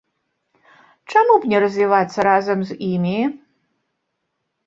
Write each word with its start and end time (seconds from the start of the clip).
Чаму 1.13 1.33
б 1.43 1.51
не 1.51 1.59
развівацца 1.65 2.19
разам 2.29 2.59
з 2.69 2.77
імі? 2.93 3.13